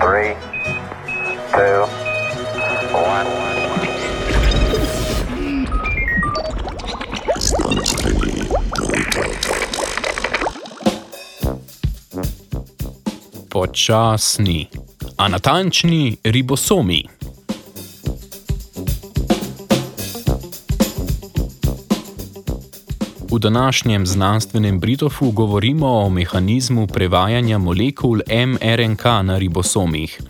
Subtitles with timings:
[0.00, 0.34] three,
[1.50, 1.86] two,
[2.94, 3.26] one.
[13.48, 14.68] Počasni,
[15.16, 17.08] a natančni ribosomi.
[23.30, 30.20] V današnjem znanstvenem Britofu govorimo o mehanizmu prevajanja molekul mRNK na ribosomih.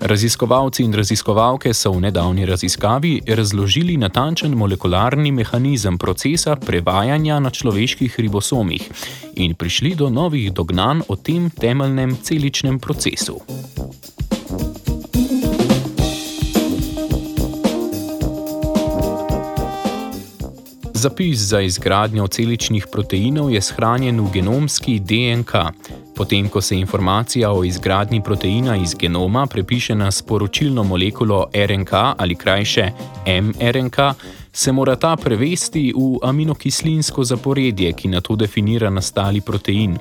[0.00, 8.20] Raziskovalci in raziskovalke so v nedavni raziskavi razložili natančen molekularni mehanizem procesa prevajanja na človeških
[8.20, 8.90] ribosomih
[9.34, 13.40] in prišli do novih dognanj o tem temeljnem celičnem procesu.
[20.96, 25.52] Zapis za izgradnjo celičnih proteinov je shranjen v genomski DNK.
[26.16, 32.34] Potem, ko se informacija o izgradnji proteina iz genoma prepiše na sporočilno molekulo RNK ali
[32.34, 32.90] krajše
[33.26, 33.96] mRNK,
[34.52, 39.98] se mora ta prevesti v aminokislinsko zaporedje, ki na to definira nastali protein.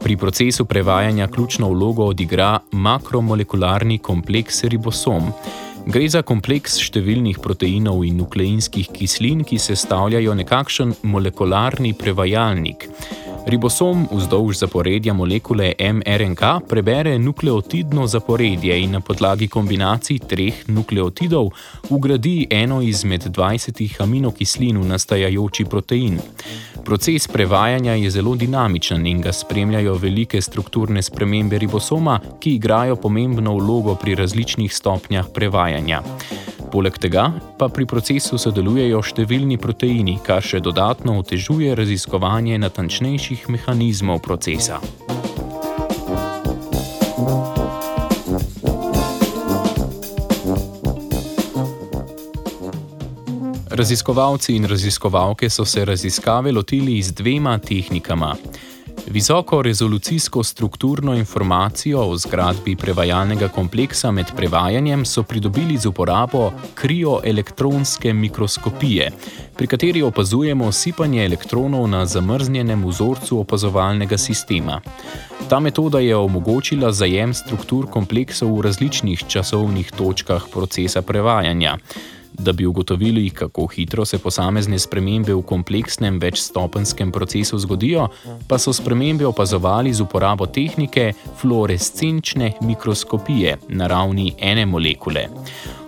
[0.00, 5.32] Pri procesu prevajanja ključno vlogo odigra makromolekularni kompleks ribosom.
[5.86, 12.88] Gre za kompleks številnih proteinov in nukleinskih kislin, ki sestavljajo nekakšen molekularni prevajalnik.
[13.46, 21.52] Ribosom vzdolž zaporedja molekule mRNK prebere nukleotidno zaporedje in na podlagi kombinacij treh nukleotidov
[21.94, 26.18] ugradi eno izmed 20 aminokislin v nastajajoči protein.
[26.86, 33.54] Proces prevajanja je zelo dinamičen in ga spremljajo velike strukturne spremembe ribosoma, ki igrajo pomembno
[33.56, 36.02] vlogo pri različnih stopnjah prevajanja.
[36.72, 37.24] Poleg tega
[37.58, 44.78] pa pri procesu sodelujejo številni proteini, kar še dodatno otežuje raziskovanje natančnejših mehanizmov procesa.
[53.76, 58.36] Raziskovalci in raziskovalke so se raziskave lotili z dvema tehnikama.
[59.06, 68.12] Visoko rezolucijsko strukturno informacijo o zgradbi prevajalnega kompleksa med prevajanjem so pridobili z uporabo krioelektronske
[68.12, 69.10] mikroskopije,
[69.56, 74.80] pri kateri opazujemo sipanje elektronov na zamrznjenem vzorcu opazovalnega sistema.
[75.48, 81.76] Ta metoda je omogočila zajem struktur kompleksov v različnih časovnih točkah procesa prevajanja.
[82.38, 88.08] Da bi ugotovili, kako hitro se posamezne spremembe v kompleksnem večstopenskem procesu zgodijo,
[88.48, 95.26] pa so spremembe opazovali z uporabo tehnike fluorescenčne mikroskopije na ravni ene molekule.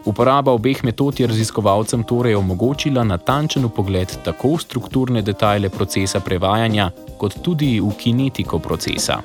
[0.04, 6.90] Uporaba obeh metod je raziskovalcem torej omogočila natančen pogled tako v strukturne detajle procesa prevajanja,
[7.18, 9.20] kot tudi v kinetiko procesa.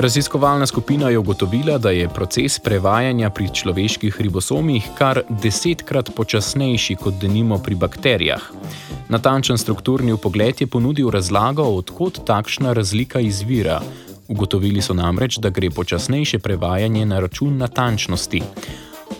[0.00, 7.18] Raziskovalna skupina je ugotovila, da je proces prevajanja pri človeških ribosomih kar desetkrat počasnejši kot
[7.20, 8.40] denimo pri bakterijah.
[9.08, 13.82] Natančen strukturni pogled je ponudil razlago, odkot takšna razlika izvira.
[14.28, 18.42] Ugotovili so namreč, da gre počasnejše prevajanje na račun natančnosti.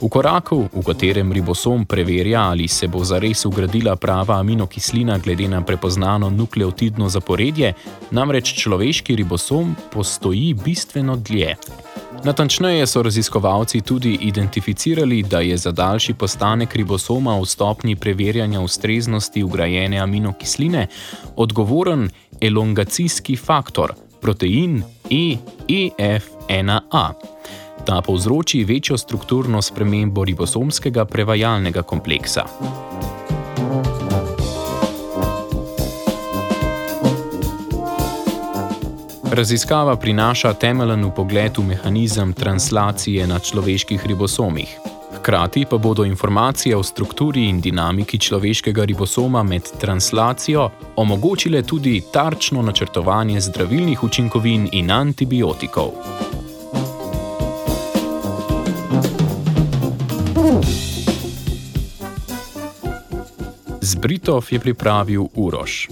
[0.01, 5.61] V koraku, v katerem ribosom preverja, ali se bo zares ugradila prava aminokislina glede na
[5.61, 7.75] prepoznano nukleotidno zaporedje,
[8.11, 11.57] namreč človeški ribosom postoji bistveno dlje.
[12.25, 19.43] Natančneje so raziskovalci tudi identificirali, da je za daljši postanek ribosoma v stopni preverjanja ustreznosti
[19.43, 20.87] ugrajene aminokisline
[21.37, 27.13] odgovoren elongacijski faktor, protein EEF1A.
[27.91, 32.45] Ta povzroči večjo strukturno spremembo ribosomskega prevajalnega kompleksa.
[39.33, 44.79] Raziskava prinaša temeljen pogled v mehanizem translacije na človeških ribosomih.
[45.19, 52.63] Hkrati pa bodo informacije o strukturi in dinamiki človeškega ribosoma med translacijo omogočile tudi tarčno
[52.63, 56.30] načrtovanje zdravilnih učinkovin in antibiotikov.
[63.91, 65.91] Zbritov je pripravil Uroš.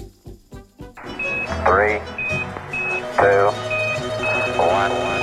[1.67, 1.99] Three,
[3.19, 3.51] two,
[4.55, 5.18] one.